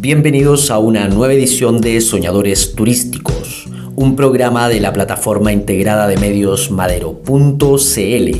[0.00, 6.16] Bienvenidos a una nueva edición de Soñadores Turísticos, un programa de la plataforma integrada de
[6.16, 8.30] medios madero.cl.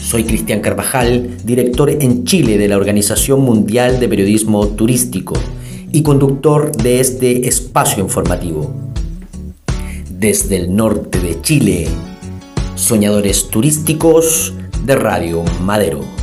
[0.00, 5.34] Soy Cristian Carvajal, director en Chile de la Organización Mundial de Periodismo Turístico
[5.92, 8.74] y conductor de este espacio informativo.
[10.08, 11.88] Desde el norte de Chile,
[12.74, 14.54] Soñadores Turísticos
[14.86, 16.17] de Radio Madero.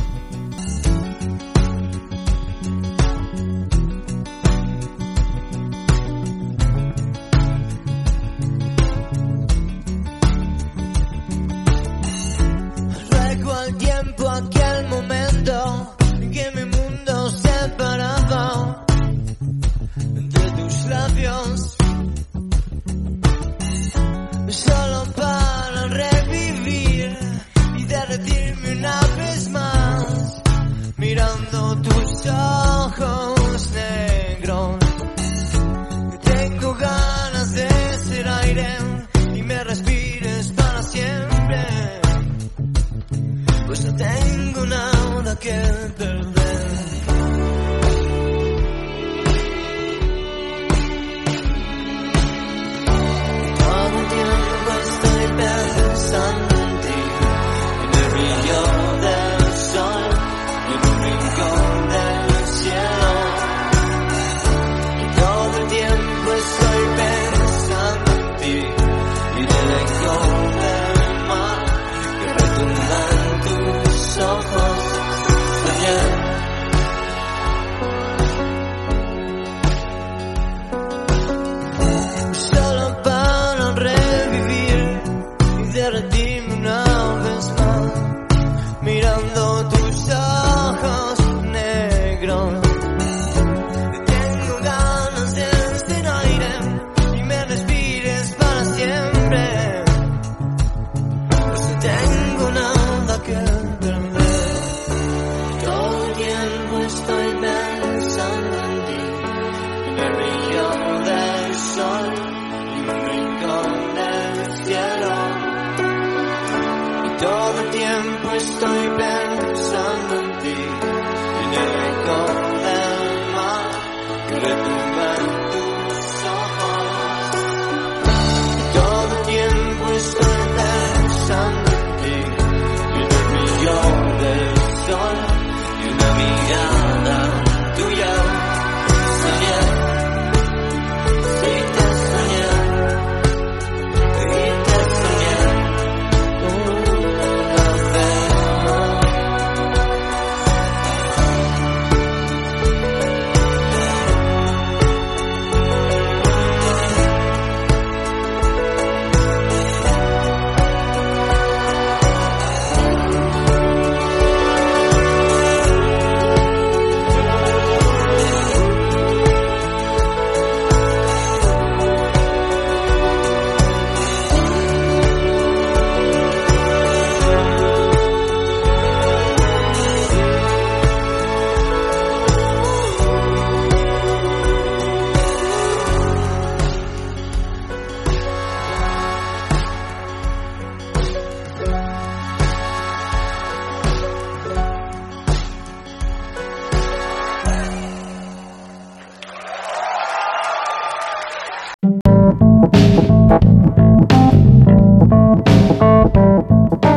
[107.06, 107.45] estoy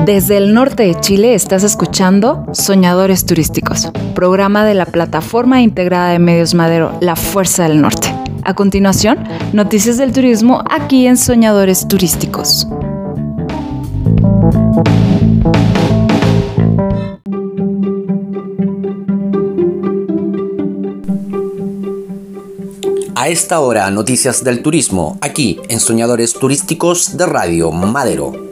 [0.05, 6.19] Desde el norte de Chile estás escuchando Soñadores Turísticos, programa de la plataforma integrada de
[6.19, 8.13] medios Madero, La Fuerza del Norte.
[8.43, 9.23] A continuación,
[9.53, 12.67] noticias del turismo aquí en Soñadores Turísticos.
[23.15, 28.48] A esta hora, noticias del turismo, aquí en Soñadores Turísticos de Radio Madero.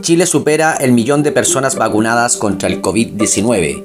[0.00, 3.84] Chile supera el millón de personas vacunadas contra el COVID-19.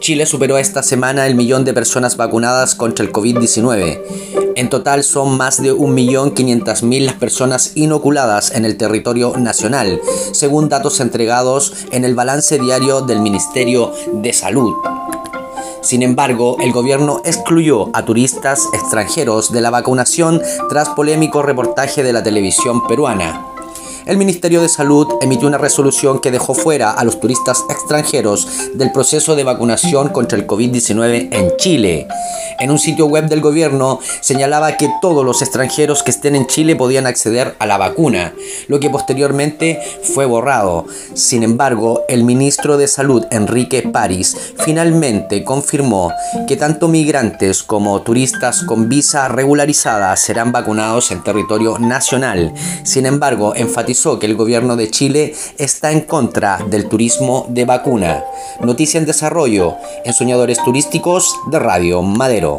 [0.00, 4.00] Chile superó esta semana el millón de personas vacunadas contra el COVID-19.
[4.56, 10.00] En total son más de 1.500.000 las personas inoculadas en el territorio nacional,
[10.32, 14.74] según datos entregados en el balance diario del Ministerio de Salud.
[15.82, 22.12] Sin embargo, el gobierno excluyó a turistas extranjeros de la vacunación tras polémico reportaje de
[22.12, 23.49] la televisión peruana.
[24.06, 28.92] El Ministerio de Salud emitió una resolución que dejó fuera a los turistas extranjeros del
[28.92, 32.08] proceso de vacunación contra el COVID-19 en Chile.
[32.58, 36.76] En un sitio web del gobierno señalaba que todos los extranjeros que estén en Chile
[36.76, 38.34] podían acceder a la vacuna,
[38.68, 40.84] lo que posteriormente fue borrado.
[41.14, 46.12] Sin embargo, el ministro de Salud, Enrique París, finalmente confirmó
[46.46, 52.52] que tanto migrantes como turistas con visa regularizada serán vacunados en territorio nacional.
[52.84, 58.22] Sin embargo, enfatizó que el gobierno de Chile está en contra del turismo de vacuna.
[58.60, 62.58] Noticia en desarrollo en Soñadores Turísticos de Radio Madero.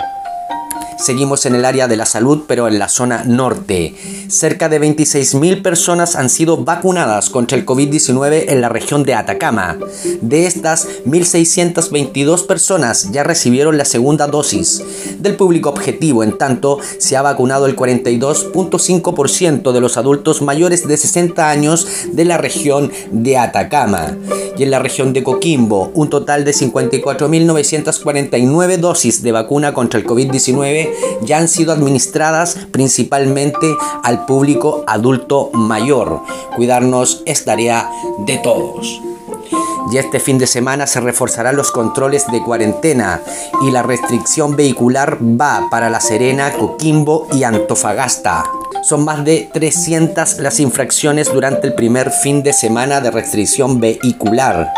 [1.01, 3.95] Seguimos en el área de la salud, pero en la zona norte.
[4.27, 9.79] Cerca de 26.000 personas han sido vacunadas contra el COVID-19 en la región de Atacama.
[10.21, 14.83] De estas, 1.622 personas ya recibieron la segunda dosis.
[15.17, 20.97] Del público objetivo, en tanto, se ha vacunado el 42.5% de los adultos mayores de
[20.97, 24.15] 60 años de la región de Atacama.
[24.55, 30.05] Y en la región de Coquimbo, un total de 54.949 dosis de vacuna contra el
[30.05, 30.90] COVID-19
[31.23, 36.21] ya han sido administradas principalmente al público adulto mayor.
[36.55, 37.89] Cuidarnos es tarea
[38.25, 39.01] de todos.
[39.91, 43.21] Y este fin de semana se reforzarán los controles de cuarentena
[43.61, 48.45] y la restricción vehicular va para La Serena, Coquimbo y Antofagasta.
[48.83, 54.71] Son más de 300 las infracciones durante el primer fin de semana de restricción vehicular.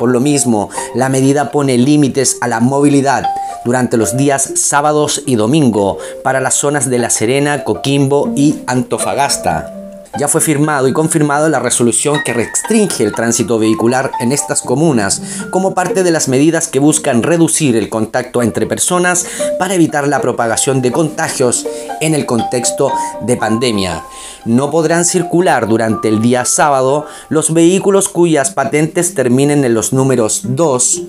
[0.00, 3.26] Por lo mismo, la medida pone límites a la movilidad
[3.66, 9.79] durante los días sábados y domingo para las zonas de La Serena, Coquimbo y Antofagasta.
[10.18, 15.22] Ya fue firmado y confirmado la resolución que restringe el tránsito vehicular en estas comunas
[15.50, 19.26] como parte de las medidas que buscan reducir el contacto entre personas
[19.58, 21.66] para evitar la propagación de contagios
[22.00, 22.92] en el contexto
[23.22, 24.02] de pandemia.
[24.44, 30.40] No podrán circular durante el día sábado los vehículos cuyas patentes terminen en los números
[30.44, 31.02] 2,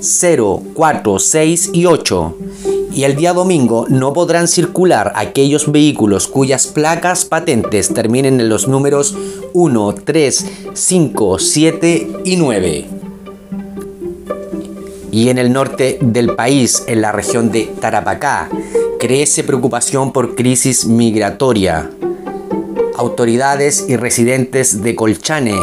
[0.00, 2.36] 0, 4, 6 y 8.
[2.96, 8.68] Y el día domingo no podrán circular aquellos vehículos cuyas placas patentes terminen en los
[8.68, 9.14] números
[9.52, 12.86] 1, 3, 5, 7 y 9.
[15.12, 18.48] Y en el norte del país, en la región de Tarapacá,
[18.98, 21.90] crece preocupación por crisis migratoria.
[22.96, 25.58] Autoridades y residentes de Colchane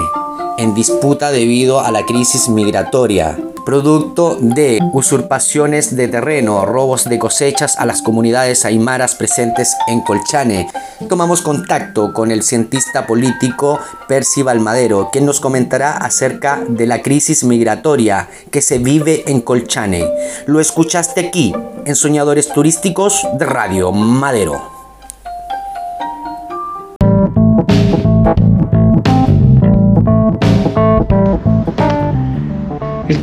[0.64, 7.78] en disputa debido a la crisis migratoria producto de usurpaciones de terreno, robos de cosechas
[7.78, 10.70] a las comunidades aymaras presentes en Colchane.
[11.08, 17.44] Tomamos contacto con el cientista político Percy Balmadero, quien nos comentará acerca de la crisis
[17.44, 20.06] migratoria que se vive en Colchane.
[20.46, 21.54] Lo escuchaste aquí,
[21.86, 24.73] en Soñadores Turísticos de Radio Madero.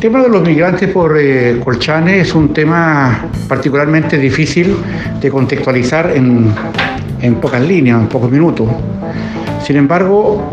[0.01, 4.75] Tema de los migrantes por eh, Colchane es un tema particularmente difícil
[5.21, 6.51] de contextualizar en,
[7.21, 8.67] en pocas líneas, en pocos minutos.
[9.63, 10.51] Sin embargo,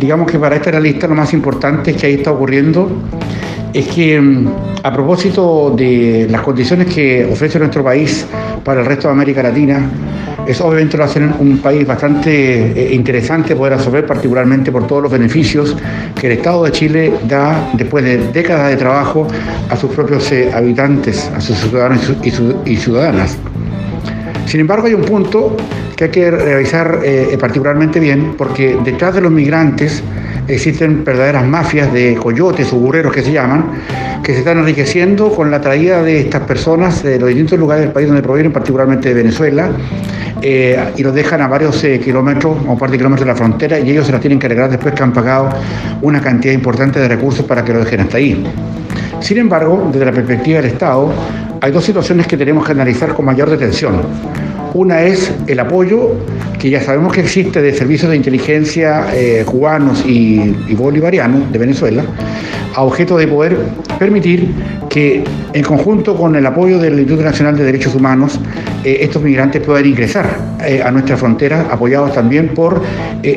[0.00, 2.90] digamos que para esta analista lo más importante que ahí está ocurriendo
[3.72, 4.48] es que mm,
[4.82, 8.26] a propósito de las condiciones que ofrece nuestro país
[8.64, 9.80] para el resto de América Latina,
[10.48, 15.12] eso obviamente lo hace un país bastante eh, interesante poder absorber, particularmente por todos los
[15.12, 15.76] beneficios
[16.18, 19.28] que el Estado de Chile da después de décadas de trabajo
[19.68, 22.10] a sus propios eh, habitantes, a sus ciudadanos
[22.64, 23.36] y, ciudadanas.
[24.46, 25.54] Sin embargo, hay un punto
[25.94, 30.02] que hay que revisar eh, particularmente bien, porque detrás de los migrantes
[30.48, 33.66] existen verdaderas mafias de coyotes o burreros que se llaman,
[34.22, 37.92] que se están enriqueciendo con la traída de estas personas de los distintos lugares del
[37.92, 39.70] país donde provienen, particularmente de Venezuela,
[40.40, 43.36] eh, y los dejan a varios eh, kilómetros o un par de kilómetros de la
[43.36, 45.50] frontera y ellos se las tienen que arreglar después que han pagado
[46.00, 48.44] una cantidad importante de recursos para que lo dejen hasta ahí.
[49.20, 51.12] Sin embargo, desde la perspectiva del Estado,
[51.60, 53.96] hay dos situaciones que tenemos que analizar con mayor detención.
[54.74, 56.12] Una es el apoyo,
[56.58, 62.04] que ya sabemos que existe de servicios de inteligencia eh, cubanos y, bolivarianos de Venezuela,
[62.74, 63.56] a objeto de poder
[63.98, 64.48] permitir
[64.88, 68.40] que en conjunto con el apoyo del Instituto Nacional de Derechos Humanos,
[68.84, 70.26] eh, estos migrantes puedan ingresar
[70.64, 72.82] eh, a nuestra frontera, apoyados también por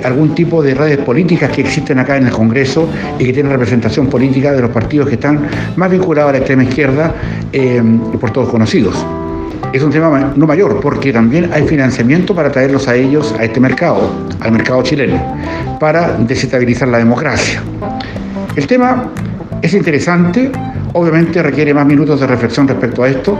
[0.04, 2.88] algún tipo de redes políticas que existen acá en el Congreso
[3.20, 6.64] y que tienen representación política de los partidos que están más vinculados a la extrema
[6.64, 7.14] izquierda,
[8.20, 9.04] por todos conocidos
[9.74, 13.60] es un tema no mayor, porque también hay financiamiento para traerlos a ellos a este
[13.60, 15.20] mercado, al mercado chileno,
[15.80, 17.62] para desestabilizar la democracia.
[18.56, 19.10] El tema
[19.62, 20.52] es interesante,
[20.94, 23.38] obviamente requiere más minutos de reflexión respecto a esto,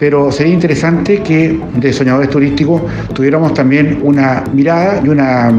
[0.00, 5.52] pero sería interesante que de soñadores turísticos tuviéramos también una mirada y una,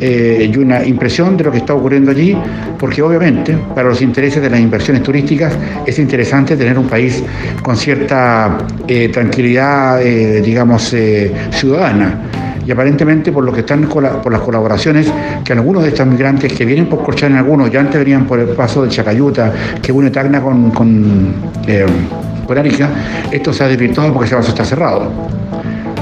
[0.00, 2.36] eh, y una impresión de lo que está ocurriendo allí,
[2.78, 5.52] porque obviamente para los intereses de las inversiones turísticas
[5.84, 7.22] es interesante tener un país
[7.62, 10.94] con cierta eh, tranquilidad, eh, digamos,
[11.50, 12.20] ciudadana.
[12.64, 15.12] Y aparentemente por lo que están por las colaboraciones
[15.44, 18.48] que algunos de estos migrantes que vienen por en algunos ya antes venían por el
[18.48, 20.70] paso de Chacayuta, que une Tacna con,
[23.30, 25.10] Esto se ha desvirtuado porque ese paso está cerrado.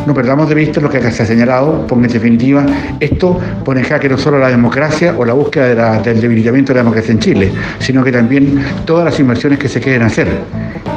[0.06, 2.64] No perdamos de vista lo que se ha señalado, porque en definitiva
[2.98, 6.82] esto pone en jaque no solo la democracia o la búsqueda del debilitamiento de la
[6.82, 10.28] democracia en Chile, sino que también todas las inversiones que se quieren hacer,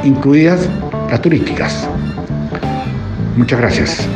[0.04, 0.66] incluidas
[1.10, 1.86] las turísticas.
[3.36, 4.08] Muchas gracias.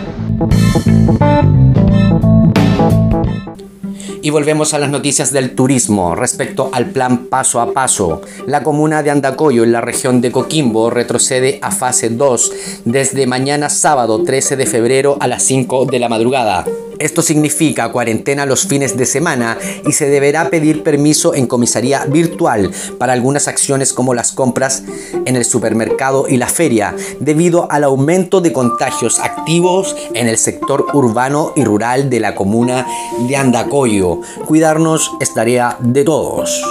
[4.26, 8.22] Y volvemos a las noticias del turismo respecto al plan paso a paso.
[8.48, 12.52] La comuna de Andacoyo en la región de Coquimbo retrocede a fase 2
[12.84, 16.64] desde mañana sábado 13 de febrero a las 5 de la madrugada.
[16.98, 22.70] Esto significa cuarentena los fines de semana y se deberá pedir permiso en comisaría virtual
[22.98, 24.82] para algunas acciones como las compras
[25.24, 30.86] en el supermercado y la feria, debido al aumento de contagios activos en el sector
[30.94, 32.86] urbano y rural de la comuna
[33.28, 34.20] de Andacoyo.
[34.46, 36.62] Cuidarnos es tarea de todos.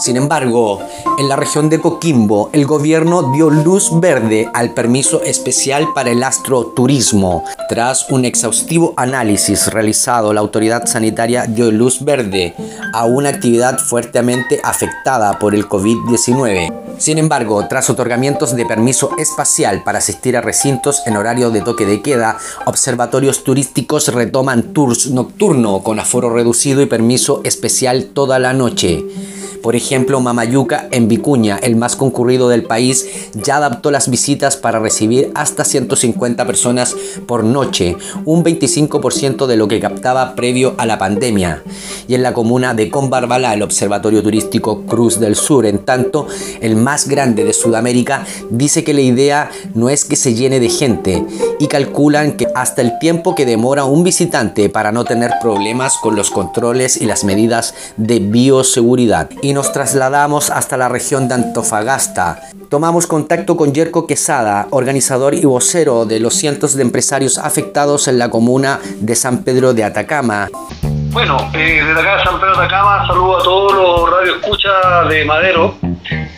[0.00, 0.80] Sin embargo,
[1.18, 6.22] en la región de Coquimbo, el gobierno dio luz verde al permiso especial para el
[6.22, 7.44] astroturismo.
[7.68, 12.54] Tras un exhaustivo análisis realizado, la autoridad sanitaria dio luz verde
[12.94, 16.72] a una actividad fuertemente afectada por el COVID-19.
[16.96, 21.84] Sin embargo, tras otorgamientos de permiso espacial para asistir a recintos en horario de toque
[21.84, 28.54] de queda, observatorios turísticos retoman tours nocturno con aforo reducido y permiso especial toda la
[28.54, 29.04] noche.
[29.62, 34.78] Por ejemplo, Mamayuca en Vicuña, el más concurrido del país, ya adaptó las visitas para
[34.78, 40.98] recibir hasta 150 personas por noche, un 25% de lo que captaba previo a la
[40.98, 41.62] pandemia.
[42.08, 46.26] Y en la comuna de Combarbalá, el Observatorio Turístico Cruz del Sur, en tanto,
[46.60, 50.70] el más grande de Sudamérica, dice que la idea no es que se llene de
[50.70, 51.24] gente
[51.58, 56.16] y calculan que hasta el tiempo que demora un visitante para no tener problemas con
[56.16, 62.40] los controles y las medidas de bioseguridad y nos trasladamos hasta la región de Antofagasta.
[62.68, 68.18] Tomamos contacto con Yerko Quesada, organizador y vocero de los cientos de empresarios afectados en
[68.18, 70.48] la comuna de San Pedro de Atacama.
[71.12, 75.24] Bueno, eh, desde acá de San Pedro de Atacama saludo a todos los radioescuchas de
[75.24, 75.74] Madero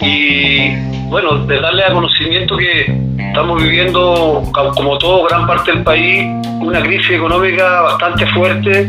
[0.01, 0.75] y
[1.09, 2.87] bueno, de darle a conocimiento que
[3.19, 4.43] estamos viviendo,
[4.75, 6.27] como todo gran parte del país,
[6.61, 8.87] una crisis económica bastante fuerte,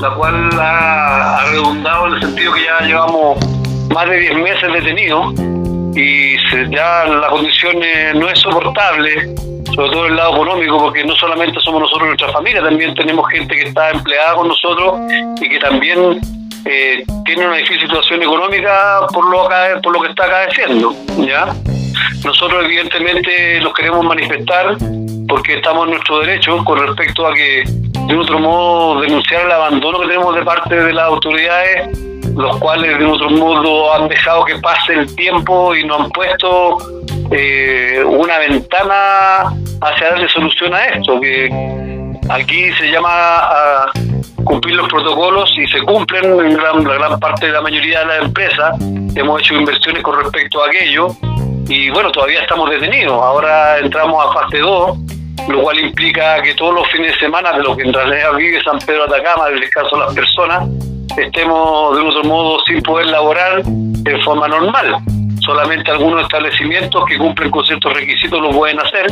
[0.00, 3.38] la cual ha redundado en el sentido que ya llevamos
[3.92, 5.32] más de 10 meses detenido
[5.94, 6.36] y
[6.70, 7.76] ya la condición
[8.14, 9.34] no es soportable,
[9.74, 13.54] sobre todo el lado económico, porque no solamente somos nosotros nuestra familia, también tenemos gente
[13.54, 15.00] que está empleada con nosotros
[15.40, 16.20] y que también
[16.66, 19.48] eh, tiene una difícil situación económica por lo,
[19.82, 20.94] por lo que está acaeciendo.
[21.18, 21.54] ¿ya?
[22.24, 24.76] Nosotros evidentemente los queremos manifestar
[25.28, 27.64] porque estamos en nuestro derecho con respecto a que
[28.06, 31.88] de otro modo denunciar el abandono que tenemos de parte de las autoridades
[32.36, 36.76] los cuales de otro modo han dejado que pase el tiempo y no han puesto
[37.30, 41.48] eh, una ventana hacia darle solución a esto, que
[42.28, 43.90] aquí se llama a
[44.44, 48.06] cumplir los protocolos y se cumplen en gran, la gran parte de la mayoría de
[48.06, 48.76] las empresas.
[49.14, 51.08] Hemos hecho inversiones con respecto a aquello
[51.68, 53.14] y bueno, todavía estamos detenidos.
[53.14, 54.98] Ahora entramos a fase 2
[55.48, 58.62] lo cual implica que todos los fines de semana, de lo que en realidad vive
[58.62, 60.68] San Pedro de Atacama, del descanso de las personas,
[61.16, 64.96] estemos de otro modo sin poder laborar de forma normal.
[65.40, 69.06] Solamente algunos establecimientos que cumplen con ciertos requisitos lo pueden hacer,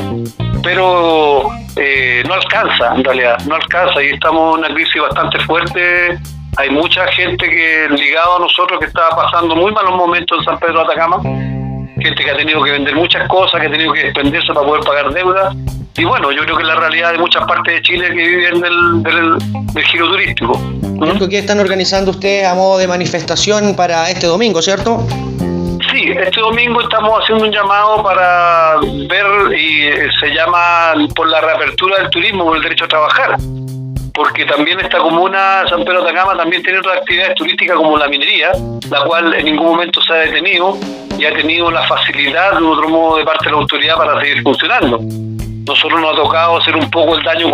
[0.62, 1.44] pero
[1.76, 6.18] eh, no alcanza, en realidad, no alcanza y estamos en una crisis bastante fuerte.
[6.56, 10.58] Hay mucha gente que ligado a nosotros que está pasando muy malos momentos en San
[10.58, 14.04] Pedro de Atacama, gente que ha tenido que vender muchas cosas, que ha tenido que
[14.04, 15.54] desprenderse para poder pagar deudas
[15.96, 18.60] y bueno, yo creo que es la realidad de muchas partes de Chile que viven
[18.60, 20.60] del, del, giro turístico.
[21.30, 25.06] ¿Qué están organizando ustedes a modo de manifestación para este domingo, cierto?
[25.92, 28.76] Sí, este domingo estamos haciendo un llamado para
[29.08, 33.36] ver, y eh, se llama por la reapertura del turismo, por el derecho a trabajar
[34.12, 38.06] porque también esta comuna, San Pedro de Atacama, también tiene otras actividades turísticas como la
[38.06, 38.52] minería,
[38.88, 40.78] la cual en ningún momento se ha detenido
[41.18, 44.40] y ha tenido la facilidad de otro modo de parte de la autoridad para seguir
[44.44, 45.00] funcionando
[45.66, 47.48] nosotros nos ha tocado hacer un poco el daño,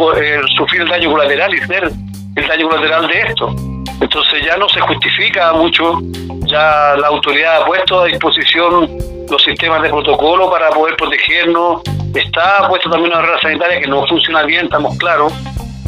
[0.57, 1.91] sufrir el daño colateral y ser
[2.37, 3.55] el daño colateral de esto.
[4.01, 5.99] Entonces ya no se justifica mucho,
[6.47, 8.89] ya la autoridad ha puesto a disposición
[9.31, 11.83] los sistemas de protocolo para poder protegernos.
[12.15, 15.33] Está puesto también una regla sanitaria que no funciona bien, estamos claros.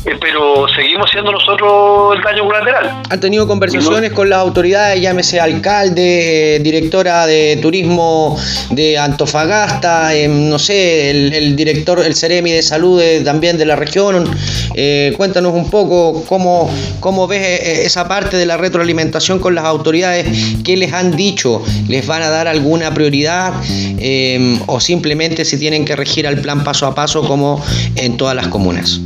[0.04, 3.02] Eh, pero seguimos siendo nosotros el daño colateral.
[3.09, 8.37] ¿Han tenido conversaciones con las autoridades, llámese alcalde, directora de turismo
[8.71, 14.28] de Antofagasta, em, no sé, el, director, el Ceremi de Salud también de la región?
[14.75, 16.68] Eh, cuéntanos un poco cómo,
[16.99, 20.26] cómo ves eh, esa parte de la retroalimentación con las autoridades,
[20.64, 23.52] qué les han dicho, les van a dar alguna prioridad
[23.99, 27.62] em, o simplemente si tienen que regir al plan paso a paso como
[27.94, 29.00] en todas las comunas.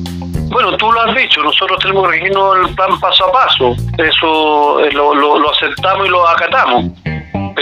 [0.48, 4.80] Bueno, tú lo has dicho, nosotros tenemos que regirnos el plan paso a paso, eso
[4.80, 6.84] eh, lo, lo, aceptamos y lo acatamos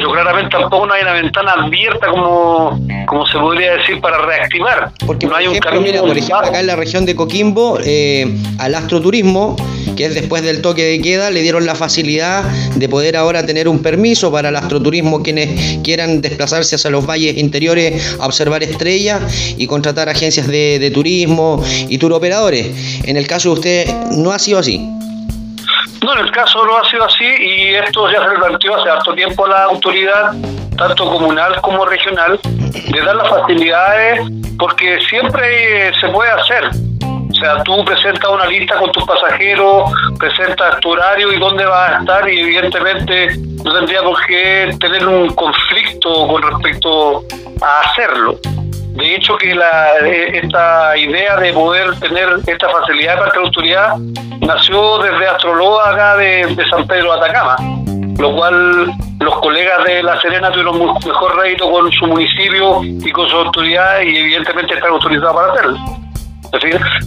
[0.04, 4.92] pero claramente tampoco no hay una ventana abierta como, como se podría decir para reactivar.
[5.06, 6.02] Porque no hay un camino.
[6.02, 9.56] por ejemplo, acá en la región de Coquimbo, eh, al astroturismo,
[9.96, 12.44] que es después del toque de queda, le dieron la facilidad
[12.74, 17.38] de poder ahora tener un permiso para el astroturismo quienes quieran desplazarse hacia los valles
[17.38, 19.22] interiores a observar estrellas
[19.56, 22.66] y contratar agencias de, de turismo y tour operadores.
[23.04, 24.93] En el caso de usted, no ha sido así.
[26.04, 29.14] No, en el caso no ha sido así y esto ya se planteó hace harto
[29.14, 30.32] tiempo a la autoridad,
[30.76, 34.20] tanto comunal como regional, de dar las facilidades
[34.58, 36.68] porque siempre se puede hacer.
[37.02, 41.92] O sea, tú presentas una lista con tus pasajeros, presentas tu horario y dónde vas
[41.92, 47.24] a estar y evidentemente no tendría por qué tener un conflicto con respecto
[47.62, 48.38] a hacerlo.
[48.94, 53.94] De hecho, que eh, esta idea de poder tener esta facilidad para la autoridad
[54.46, 57.56] nació desde Astrologa acá de, San Pedro de Atacama,
[58.18, 63.28] lo cual los colegas de La Serena tuvieron mejor rédito con su municipio y con
[63.28, 65.78] su autoridad y evidentemente están autorizados para hacerlo.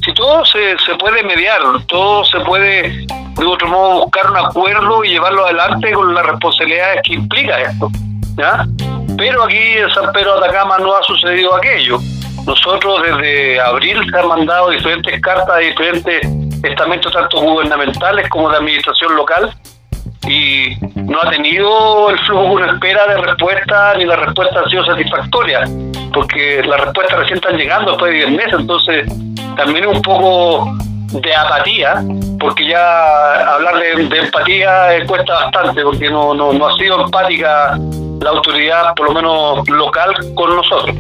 [0.04, 5.04] si todo se, se puede mediar, todo se puede de otro modo buscar un acuerdo
[5.04, 7.90] y llevarlo adelante con las responsabilidades que implica esto.
[8.36, 8.66] ¿ya?
[9.18, 12.00] Pero aquí en San Pedro de Atacama no ha sucedido aquello.
[12.46, 18.58] Nosotros desde abril se han mandado diferentes cartas de diferentes estamentos, tanto gubernamentales como de
[18.58, 19.54] administración local,
[20.28, 24.70] y no ha tenido el flujo que uno espera de respuesta, ni la respuesta ha
[24.70, 25.62] sido satisfactoria,
[26.14, 29.08] porque las respuestas recién están llegando después de 10 meses, entonces
[29.56, 30.76] también es un poco
[31.22, 32.04] de apatía,
[32.40, 37.78] porque ya hablar de, empatía cuesta bastante, porque no, no, no ha sido empática
[38.22, 40.96] la autoridad, por lo menos local, con nosotros.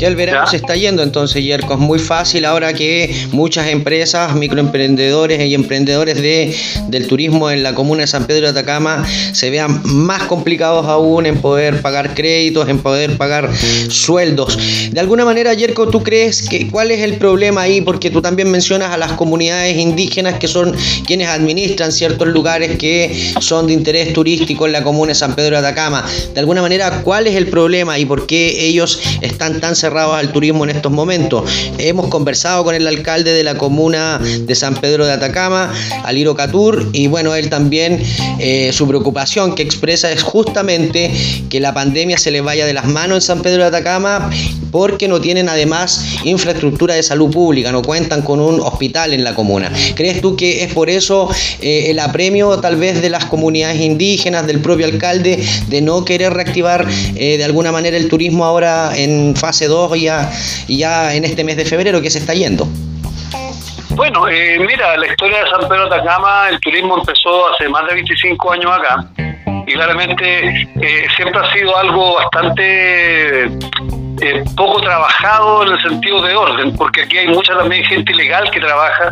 [0.00, 1.74] Ya el verano se está yendo entonces, Yerko.
[1.74, 6.56] Es muy fácil ahora que muchas empresas, microemprendedores y emprendedores de,
[6.88, 11.26] del turismo en la comuna de San Pedro de Atacama se vean más complicados aún
[11.26, 13.50] en poder pagar créditos, en poder pagar
[13.90, 14.58] sueldos.
[14.90, 17.82] De alguna manera, Yerko, ¿tú crees que cuál es el problema ahí?
[17.82, 20.74] Porque tú también mencionas a las comunidades indígenas que son
[21.06, 25.60] quienes administran ciertos lugares que son de interés turístico en la comuna de San Pedro
[25.60, 26.06] de Atacama.
[26.32, 29.89] De alguna manera, ¿cuál es el problema y por qué ellos están tan cerrados?
[29.90, 31.50] Al turismo en estos momentos.
[31.78, 35.72] Hemos conversado con el alcalde de la comuna de San Pedro de Atacama,
[36.04, 38.00] Aliro Catur, y bueno, él también
[38.38, 41.10] eh, su preocupación que expresa es justamente
[41.48, 44.30] que la pandemia se le vaya de las manos en San Pedro de Atacama
[44.70, 49.34] porque no tienen además infraestructura de salud pública, no cuentan con un hospital en la
[49.34, 49.72] comuna.
[49.96, 51.28] ¿Crees tú que es por eso
[51.60, 56.32] eh, el apremio tal vez de las comunidades indígenas, del propio alcalde, de no querer
[56.32, 60.30] reactivar eh, de alguna manera el turismo ahora en fase 2 y ya,
[60.68, 62.66] ya en este mes de febrero que se está yendo?
[63.90, 67.86] Bueno, eh, mira, la historia de San Pedro de Atacama, el turismo empezó hace más
[67.88, 69.04] de 25 años acá
[69.66, 76.34] y claramente eh, siempre ha sido algo bastante eh, poco trabajado en el sentido de
[76.34, 79.10] orden, porque aquí hay mucha también gente ilegal que trabaja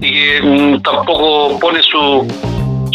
[0.00, 2.26] y que mm, tampoco pone su,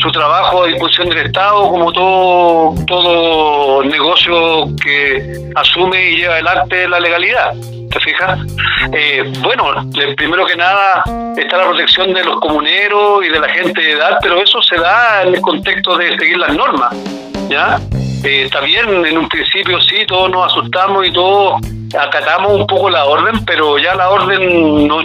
[0.05, 6.87] su trabajo a disposición del Estado, como todo, todo negocio que asume y lleva adelante
[6.87, 7.53] la legalidad.
[7.89, 8.39] ¿Te fijas?
[8.93, 9.65] Eh, bueno,
[10.15, 11.03] primero que nada
[11.35, 14.75] está la protección de los comuneros y de la gente de edad, pero eso se
[14.75, 16.93] da en el contexto de seguir las normas.
[17.49, 17.79] ¿Ya?
[18.23, 21.61] Eh, está bien, en un principio sí, todos nos asustamos y todos
[21.99, 25.01] acatamos un poco la orden, pero ya la orden no,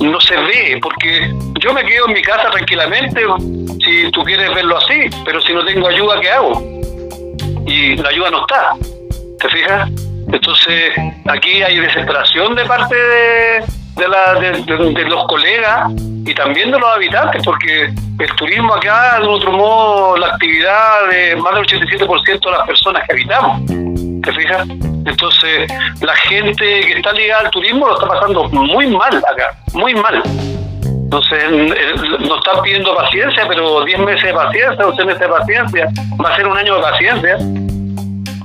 [0.00, 3.22] no se ve, porque yo me quedo en mi casa tranquilamente,
[3.84, 6.62] si tú quieres verlo así, pero si no tengo ayuda, ¿qué hago?
[7.66, 8.72] Y la ayuda no está,
[9.38, 9.90] ¿te fijas?
[10.32, 10.92] Entonces,
[11.26, 15.92] aquí hay desesperación de parte de, la, de, los colegas
[16.24, 21.36] y también de los habitantes, porque el turismo acá, de otro modo, la actividad de
[21.36, 23.70] más del 87% de las personas que habitamos,
[24.22, 24.68] ¿te fijas?
[24.68, 29.94] Entonces, la gente que está ligada al turismo lo está pasando muy mal acá, muy
[29.94, 30.22] mal.
[30.84, 31.50] Entonces,
[32.20, 35.88] nos están pidiendo paciencia, pero 10 meses de paciencia, 11 meses de paciencia,
[36.24, 37.38] va a ser un año de paciencia.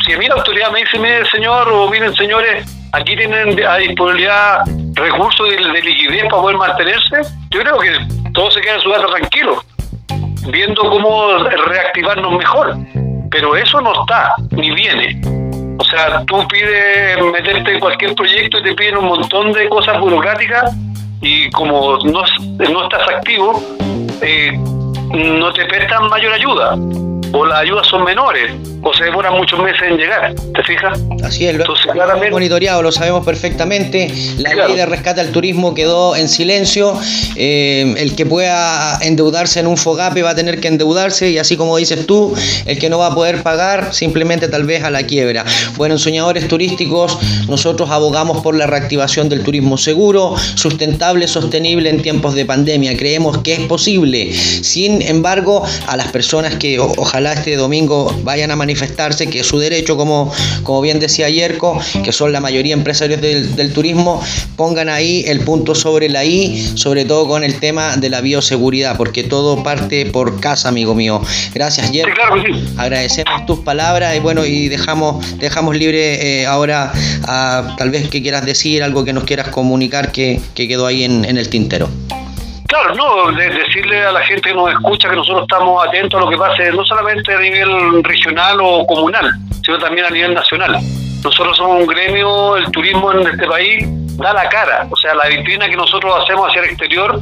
[0.03, 3.77] si a mí la autoridad me dice, mire señor, o miren señores, aquí tienen a
[3.77, 4.61] disponibilidad
[4.93, 7.17] recursos de, de liquidez para poder mantenerse,
[7.51, 9.65] yo creo que todos se quedan en su casa tranquilos,
[10.47, 12.77] viendo cómo reactivarnos mejor.
[13.29, 15.44] Pero eso no está, ni viene.
[15.77, 19.99] O sea, tú pides meterte en cualquier proyecto y te piden un montón de cosas
[19.99, 20.73] burocráticas
[21.21, 22.21] y como no,
[22.69, 23.61] no estás activo,
[24.21, 26.75] eh, no te prestan mayor ayuda
[27.31, 28.51] o las ayudas son menores
[28.87, 30.99] o se demoran muchos meses en llegar, ¿te fijas?
[31.23, 34.13] Así es, lo hemos monitoreado, lo sabemos perfectamente.
[34.37, 36.93] La ley de rescate al turismo quedó en silencio.
[37.35, 41.57] Eh, el que pueda endeudarse en un FOGAPE va a tener que endeudarse y así
[41.57, 42.35] como dices tú,
[42.67, 45.45] el que no va a poder pagar simplemente tal vez a la quiebra.
[45.77, 47.17] Bueno, en Soñadores Turísticos
[47.49, 52.95] nosotros abogamos por la reactivación del turismo seguro, sustentable, sostenible en tiempos de pandemia.
[52.95, 54.31] Creemos que es posible.
[54.31, 59.47] Sin embargo, a las personas que ojalá este domingo vayan a manifestar manifestarse, que es
[59.47, 60.31] su derecho, como,
[60.63, 64.21] como bien decía Yerko, que son la mayoría empresarios del, del turismo,
[64.57, 68.97] pongan ahí el punto sobre la I, sobre todo con el tema de la bioseguridad,
[68.97, 71.21] porque todo parte por casa, amigo mío.
[71.53, 72.21] Gracias, Yerko.
[72.77, 76.91] Agradecemos tus palabras y bueno, y dejamos, dejamos libre eh, ahora
[77.23, 81.03] a tal vez que quieras decir, algo que nos quieras comunicar que, que quedó ahí
[81.03, 81.89] en, en el tintero.
[82.75, 86.29] Claro, no, decirle a la gente que nos escucha que nosotros estamos atentos a lo
[86.29, 89.31] que pase, no solamente a nivel regional o comunal,
[89.63, 90.77] sino también a nivel nacional.
[91.23, 93.85] Nosotros somos un gremio, el turismo en este país
[94.17, 97.21] da la cara, o sea, la vitrina que nosotros hacemos hacia el exterior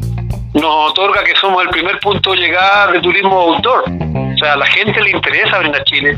[0.55, 3.83] nos otorga que somos el primer punto de llegada de turismo outdoor.
[3.83, 6.17] O sea, a la gente le interesa venir a Chile,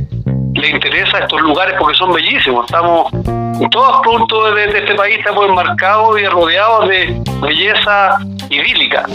[0.56, 2.66] le interesa estos lugares porque son bellísimos.
[2.66, 8.18] Estamos, en todos puntos de, este país estamos enmarcados y rodeados de belleza
[8.50, 9.06] idílica.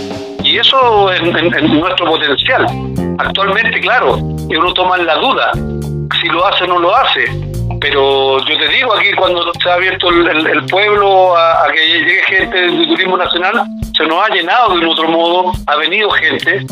[0.44, 2.66] Y eso es, nuestro potencial.
[3.18, 5.52] Actualmente, claro, uno toma la duda
[6.20, 7.24] si lo hace o no lo hace.
[7.80, 12.22] Pero yo te digo, aquí cuando se ha abierto el, pueblo a, a, que llegue
[12.24, 13.64] gente de turismo nacional,
[13.96, 16.66] se nos ha llenado de un otro modo, ha venido gente,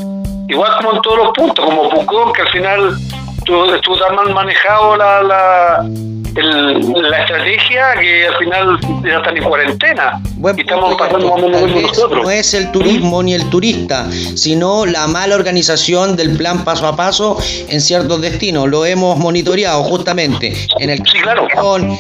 [0.49, 2.99] igual como en todos los puntos, como Pucón, que al final
[3.49, 5.85] estuvo, tan mal manejado la, la,
[6.43, 10.21] la estrategia que al final ya están en cuarentena.
[10.57, 12.25] y estamos pasando nosotros.
[12.25, 16.97] No es el turismo ni el turista, sino la mala organización del plan paso a
[16.97, 18.69] paso en ciertos destinos.
[18.69, 21.47] Lo hemos monitoreado justamente en el, sí, claro.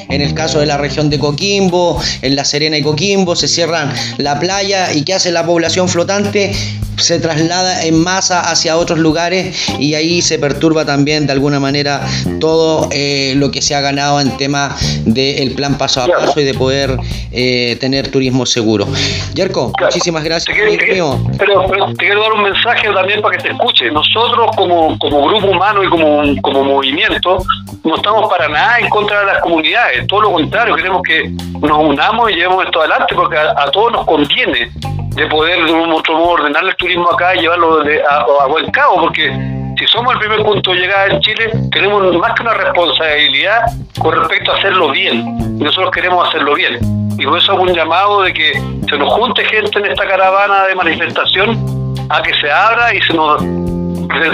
[0.08, 3.92] en el caso de la región de Coquimbo, en La Serena y Coquimbo, se cierran
[4.18, 6.52] la playa y ¿qué hace la población flotante?
[6.98, 12.06] se traslada en masa hacia otros lugares y ahí se perturba también de alguna manera
[12.40, 16.44] todo eh, lo que se ha ganado en tema del plan paso a paso y
[16.44, 16.96] de poder
[17.32, 18.86] eh, tener turismo seguro.
[19.34, 20.56] Yerko, muchísimas gracias.
[20.56, 23.90] Te quiero, pero, te quiero dar un mensaje también para que te escuche.
[23.90, 27.38] Nosotros como, como grupo humano y como, como movimiento
[27.84, 31.78] no estamos para nada en contra de las comunidades, todo lo contrario, queremos que nos
[31.78, 34.70] unamos y llevemos esto adelante porque a todos nos conviene
[35.18, 39.00] de poder de un otro modo ordenar el turismo acá y llevarlo a, buen cabo,
[39.00, 43.62] porque si somos el primer punto de llegada en Chile, tenemos más que una responsabilidad
[43.98, 45.24] con respecto a hacerlo bien.
[45.58, 46.78] Y nosotros queremos hacerlo bien.
[47.18, 48.52] Y por eso hago un llamado de que
[48.88, 53.12] se nos junte gente en esta caravana de manifestación a que se abra y se
[53.12, 53.42] nos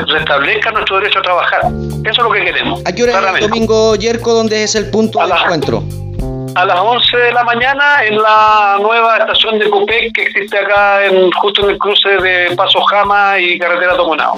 [0.09, 1.61] restablezca nuestro derecho a trabajar.
[1.65, 2.83] Eso es lo que queremos.
[2.87, 5.83] ¿A qué hora es el domingo, Yerko, donde es el punto de encuentro?
[6.57, 11.05] a las 11 de la mañana en la nueva estación de Copec que existe acá
[11.05, 14.37] en, justo en el cruce de Paso Jama y Carretera Tomonao.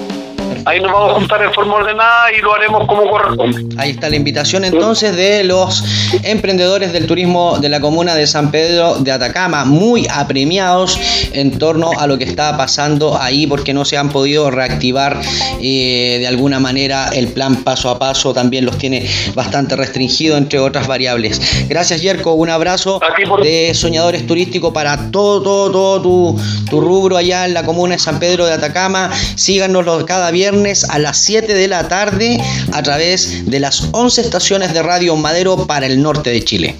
[0.66, 3.64] Ahí nos vamos a juntar en forma ordenada y lo haremos como corresponde.
[3.78, 5.82] Ahí está la invitación entonces de los
[6.24, 10.98] emprendedores del turismo de la comuna de San Pedro de Atacama, muy apremiados
[11.32, 15.20] en torno a lo que está pasando ahí porque no se han podido reactivar
[15.62, 20.58] eh, de alguna manera el plan paso a paso, también los tiene bastante restringido entre
[20.58, 21.68] otras variables.
[21.68, 23.00] Gracias Yerko, un abrazo
[23.40, 28.00] de soñadores turísticos para todo, todo, todo tu, tu rubro allá en la comuna de
[28.00, 29.12] San Pedro de Atacama.
[29.36, 32.38] Síganos cada viernes a las 7 de la tarde
[32.72, 36.74] a través de las 11 estaciones de Radio Madero para el norte de Chile.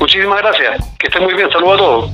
[0.00, 0.84] Muchísimas gracias.
[0.98, 1.48] Que estén muy bien.
[1.50, 2.10] Saludos a todos.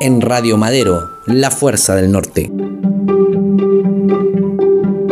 [0.00, 2.52] en Radio Madero, la fuerza del norte.